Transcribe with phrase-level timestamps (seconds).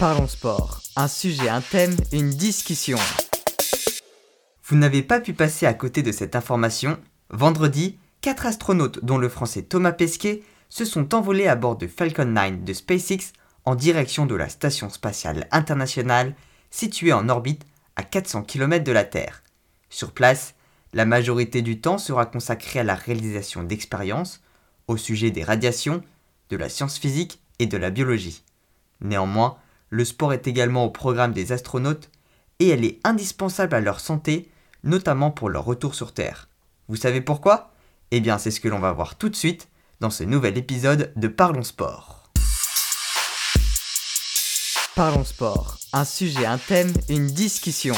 [0.00, 0.80] Parlons sport.
[0.96, 2.96] Un sujet, un thème, une discussion.
[4.64, 6.98] Vous n'avez pas pu passer à côté de cette information.
[7.28, 10.40] Vendredi, quatre astronautes, dont le français Thomas Pesquet,
[10.70, 13.34] se sont envolés à bord de Falcon 9 de SpaceX
[13.66, 16.34] en direction de la Station spatiale internationale
[16.70, 19.42] située en orbite à 400 km de la Terre.
[19.90, 20.54] Sur place,
[20.94, 24.40] la majorité du temps sera consacrée à la réalisation d'expériences
[24.88, 26.02] au sujet des radiations,
[26.48, 28.44] de la science physique et de la biologie.
[29.02, 29.58] Néanmoins,
[29.90, 32.10] le sport est également au programme des astronautes
[32.60, 34.48] et elle est indispensable à leur santé,
[34.84, 36.48] notamment pour leur retour sur Terre.
[36.88, 37.72] Vous savez pourquoi?
[38.12, 39.68] Eh bien, c'est ce que l'on va voir tout de suite
[40.00, 42.30] dans ce nouvel épisode de Parlons Sport.
[44.94, 47.94] Parlons Sport, un sujet, un thème, une discussion.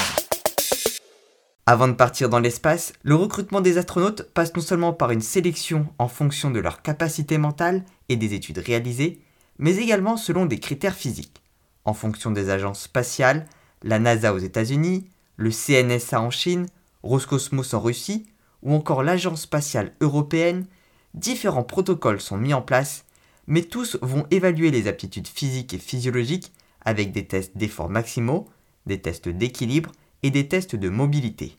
[1.66, 5.86] Avant de partir dans l'espace, le recrutement des astronautes passe non seulement par une sélection
[5.98, 9.20] en fonction de leur capacité mentale et des études réalisées,
[9.58, 11.41] mais également selon des critères physiques,
[11.84, 13.46] en fonction des agences spatiales,
[13.82, 16.66] la NASA aux États-Unis, le CNSA en Chine,
[17.02, 18.26] Roscosmos en Russie,
[18.62, 20.66] ou encore l'Agence spatiale européenne,
[21.14, 23.04] différents protocoles sont mis en place,
[23.46, 26.52] mais tous vont évaluer les aptitudes physiques et physiologiques
[26.84, 28.48] avec des tests d'efforts maximaux,
[28.86, 29.90] des tests d'équilibre
[30.22, 31.56] et des tests de mobilité.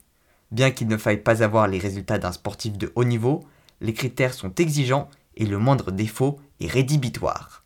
[0.52, 3.44] Bien qu'il ne faille pas avoir les résultats d'un sportif de haut niveau,
[3.82, 7.66] les critères sont exigeants et le moindre défaut est rédhibitoire.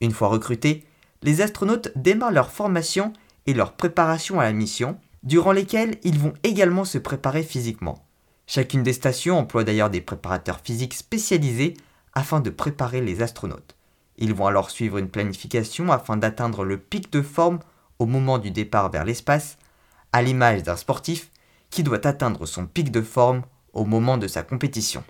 [0.00, 0.84] Une fois recrutés,
[1.22, 3.12] les astronautes démarrent leur formation
[3.46, 8.04] et leur préparation à la mission, durant lesquelles ils vont également se préparer physiquement.
[8.46, 11.74] Chacune des stations emploie d'ailleurs des préparateurs physiques spécialisés
[12.14, 13.76] afin de préparer les astronautes.
[14.18, 17.60] Ils vont alors suivre une planification afin d'atteindre le pic de forme
[17.98, 19.58] au moment du départ vers l'espace
[20.12, 21.30] à l'image d'un sportif
[21.70, 25.02] qui doit atteindre son pic de forme au moment de sa compétition.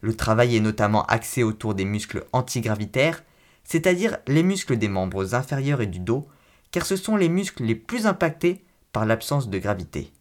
[0.00, 3.24] Le travail est notamment axé autour des muscles antigravitaires,
[3.66, 6.26] c'est-à-dire les muscles des membres inférieurs et du dos,
[6.70, 10.12] car ce sont les muscles les plus impactés par l'absence de gravité.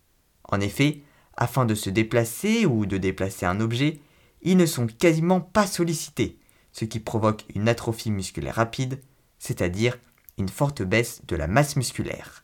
[0.50, 1.02] En effet,
[1.38, 4.00] afin de se déplacer ou de déplacer un objet,
[4.42, 6.40] ils ne sont quasiment pas sollicités,
[6.72, 9.00] ce qui provoque une atrophie musculaire rapide,
[9.40, 9.98] c'est-à-dire
[10.38, 12.44] une forte baisse de la masse musculaire.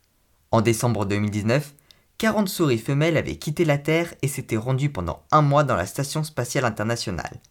[0.51, 1.73] En décembre 2019,
[2.17, 5.85] 40 souris femelles avaient quitté la Terre et s'étaient rendues pendant un mois dans la
[5.85, 7.41] Station spatiale internationale.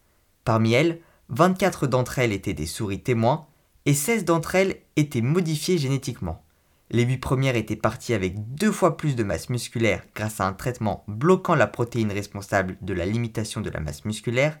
[0.45, 3.47] Parmi elles, 24 d'entre elles étaient des souris témoins
[3.85, 6.43] et 16 d'entre elles étaient modifiées génétiquement.
[6.89, 10.53] Les 8 premières étaient parties avec deux fois plus de masse musculaire grâce à un
[10.53, 14.59] traitement bloquant la protéine responsable de la limitation de la masse musculaire,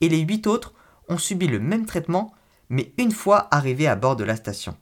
[0.00, 0.74] et les 8 autres
[1.08, 2.32] ont subi le même traitement,
[2.70, 4.76] mais une fois arrivées à bord de la station.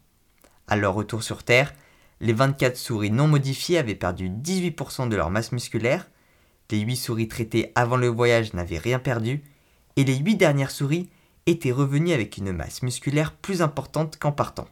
[0.69, 1.75] À leur retour sur Terre,
[2.21, 6.09] les 24 souris non modifiées avaient perdu 18% de leur masse musculaire,
[6.71, 9.43] les 8 souris traitées avant le voyage n'avaient rien perdu,
[9.97, 11.11] et les 8 dernières souris
[11.47, 14.69] étaient revenues avec une masse musculaire plus importante qu'en partant.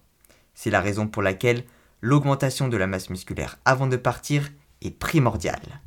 [0.54, 1.64] C'est la raison pour laquelle
[2.00, 4.50] l'augmentation de la masse musculaire avant de partir
[4.82, 5.80] est primordiale.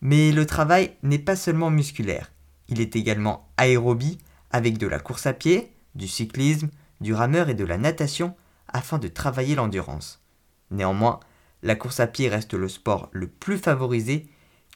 [0.00, 2.32] Mais le travail n'est pas seulement musculaire,
[2.72, 4.18] il est également aérobie
[4.50, 6.70] avec de la course à pied, du cyclisme,
[7.02, 8.34] du rameur et de la natation
[8.66, 10.22] afin de travailler l'endurance.
[10.70, 11.20] Néanmoins,
[11.62, 14.26] la course à pied reste le sport le plus favorisé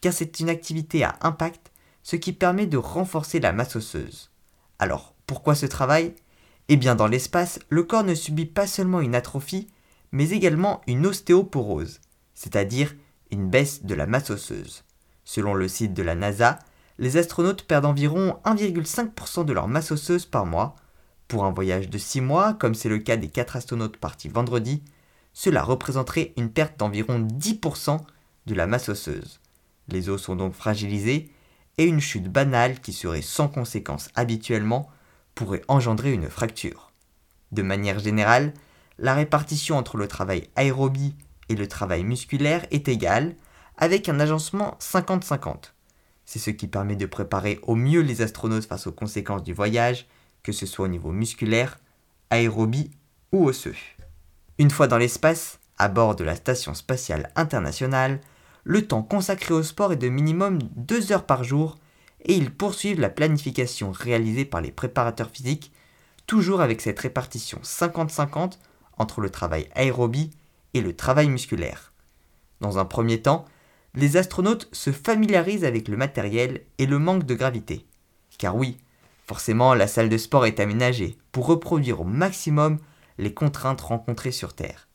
[0.03, 4.31] car c'est une activité à impact, ce qui permet de renforcer la masse osseuse.
[4.79, 6.15] Alors, pourquoi ce travail?
[6.69, 9.69] Eh bien, dans l'espace, le corps ne subit pas seulement une atrophie,
[10.13, 12.01] mais également une ostéoporose,
[12.35, 12.95] c'est-à-dire
[13.31, 14.85] une baisse de la masse osseuse.
[15.25, 16.59] Selon le site de la NASA,
[16.99, 20.77] les astronautes perdent environ 1,5% de leur masse osseuse par mois.
[21.29, 24.83] Pour un voyage de 6 mois, comme c'est le cas des 4 astronautes partis vendredi,
[25.33, 27.99] cela représenterait une perte d'environ 10%
[28.47, 29.41] de la masse osseuse.
[29.89, 31.31] Les os sont donc fragilisés
[31.79, 34.89] et une chute banale qui serait sans conséquence habituellement
[35.37, 36.91] pourrait engendrer une fracture.
[37.53, 38.53] De manière générale,
[38.99, 41.15] la répartition entre le travail aérobie
[41.49, 43.37] et le travail musculaire est égale,
[43.77, 45.73] avec un agencement 50-50.
[46.25, 50.09] C'est ce qui permet de préparer au mieux les astronautes face aux conséquences du voyage,
[50.43, 51.79] que ce soit au niveau musculaire,
[52.31, 52.91] aérobie
[53.31, 53.77] ou osseux.
[54.59, 58.21] Une fois dans l'espace, à bord de la Station spatiale internationale,
[58.65, 61.77] le temps consacré au sport est de minimum 2 heures par jour
[62.27, 65.73] et ils poursuivent la planification réalisée par les préparateurs physiques,
[66.27, 68.59] toujours avec cette répartition 50-50
[68.99, 70.33] entre le travail aérobie
[70.75, 71.93] et le travail musculaire.
[72.61, 73.45] Dans un premier temps,
[73.95, 77.87] les astronautes se familiarisent avec le matériel et le manque de gravité.
[78.39, 78.77] Car oui,
[79.27, 82.79] forcément la salle de sport est aménagée pour reproduire au maximum
[83.19, 84.89] les contraintes rencontrées sur Terre.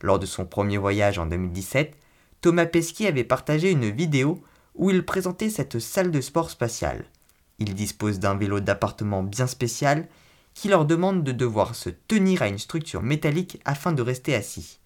[0.00, 1.96] Lors de son premier voyage en 2017,
[2.40, 4.42] Thomas Pesquet avait partagé une vidéo
[4.78, 7.04] où il présentait cette salle de sport spatiale.
[7.58, 10.08] Il dispose d'un vélo d'appartement bien spécial
[10.54, 14.78] qui leur demande de devoir se tenir à une structure métallique afin de rester assis.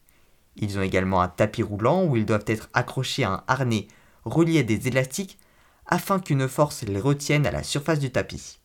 [0.56, 3.86] Ils ont également un tapis roulant où ils doivent être accrochés à un harnais
[4.24, 5.38] relié à des élastiques
[5.86, 8.60] afin qu'une force les retienne à la surface du tapis.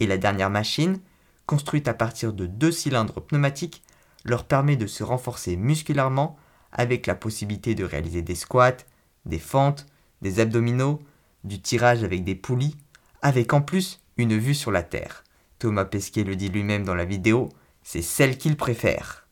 [0.00, 1.00] Et la dernière machine,
[1.46, 3.82] construite à partir de deux cylindres pneumatiques,
[4.24, 6.36] leur permet de se renforcer musculairement
[6.70, 8.76] avec la possibilité de réaliser des squats,
[9.26, 9.86] des fentes,
[10.22, 11.00] des abdominaux,
[11.44, 12.76] du tirage avec des poulies,
[13.20, 15.24] avec en plus une vue sur la Terre.
[15.58, 17.50] Thomas Pesquet le dit lui-même dans la vidéo,
[17.82, 19.26] c'est celle qu'il préfère.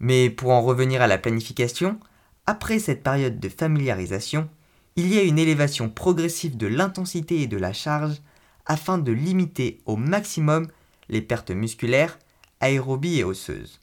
[0.00, 1.98] Mais pour en revenir à la planification,
[2.46, 4.48] après cette période de familiarisation,
[4.96, 8.20] il y a une élévation progressive de l'intensité et de la charge
[8.66, 10.68] afin de limiter au maximum
[11.08, 12.18] les pertes musculaires,
[12.60, 13.80] aérobies et osseuses.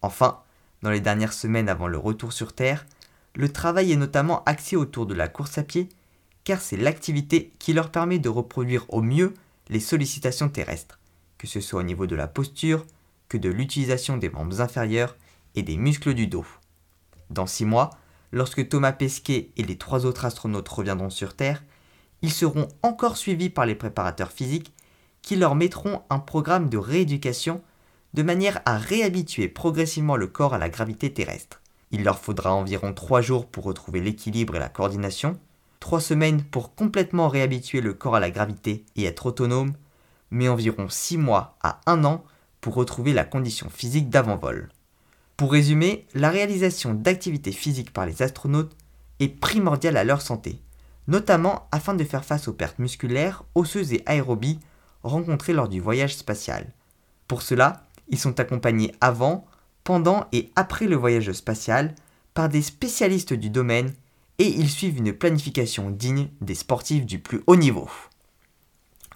[0.00, 0.40] Enfin,
[0.82, 2.86] dans les dernières semaines avant le retour sur Terre,
[3.34, 5.88] le travail est notamment axé autour de la course à pied,
[6.44, 9.34] car c'est l'activité qui leur permet de reproduire au mieux
[9.68, 10.98] les sollicitations terrestres,
[11.38, 12.84] que ce soit au niveau de la posture,
[13.28, 15.16] que de l'utilisation des membres inférieurs
[15.54, 16.46] et des muscles du dos.
[17.30, 17.90] Dans six mois,
[18.30, 21.64] lorsque Thomas Pesquet et les trois autres astronautes reviendront sur Terre,
[22.22, 24.72] ils seront encore suivis par les préparateurs physiques
[25.22, 27.62] qui leur mettront un programme de rééducation
[28.12, 31.60] de manière à réhabituer progressivement le corps à la gravité terrestre.
[31.94, 35.38] Il leur faudra environ trois jours pour retrouver l'équilibre et la coordination,
[35.78, 39.74] trois semaines pour complètement réhabituer le corps à la gravité et être autonome,
[40.32, 42.24] mais environ six mois à un an
[42.60, 44.70] pour retrouver la condition physique d'avant-vol.
[45.36, 48.74] Pour résumer, la réalisation d'activités physiques par les astronautes
[49.20, 50.60] est primordiale à leur santé,
[51.06, 54.58] notamment afin de faire face aux pertes musculaires, osseuses et aérobies
[55.04, 56.72] rencontrées lors du voyage spatial.
[57.28, 59.46] Pour cela, ils sont accompagnés avant,
[59.84, 61.94] pendant et après le voyage spatial
[62.32, 63.92] par des spécialistes du domaine
[64.38, 67.88] et ils suivent une planification digne des sportifs du plus haut niveau.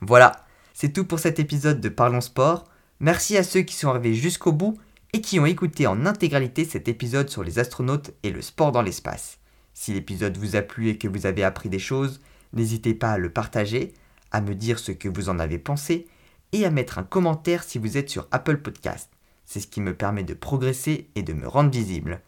[0.01, 0.45] Voilà,
[0.75, 2.65] c'est tout pour cet épisode de Parlons Sport.
[3.01, 4.79] Merci à ceux qui sont arrivés jusqu'au bout
[5.13, 8.83] et qui ont écouté en intégralité cet épisode sur les astronautes et le sport dans
[8.83, 9.39] l'espace.
[9.75, 12.21] Si l'épisode vous a plu et que vous avez appris des choses,
[12.53, 13.95] n'hésitez pas à le partager,
[14.31, 16.07] à me dire ce que vous en avez pensé
[16.53, 19.11] et à mettre un commentaire si vous êtes sur Apple Podcast.
[19.49, 22.21] C'est ce qui me permet de progresser et de me rendre visible.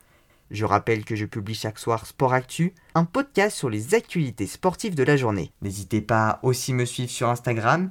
[0.50, 4.94] Je rappelle que je publie chaque soir Sport Actu, un podcast sur les actualités sportives
[4.94, 5.52] de la journée.
[5.60, 7.90] N'hésitez pas à aussi me suivre sur Instagram,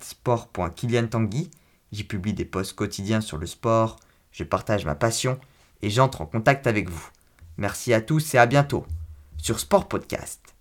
[0.00, 1.50] sport.kiliantangui.
[1.92, 4.00] J'y publie des posts quotidiens sur le sport,
[4.32, 5.38] je partage ma passion
[5.82, 7.10] et j'entre en contact avec vous.
[7.58, 8.86] Merci à tous et à bientôt
[9.36, 10.53] sur Sport Podcast.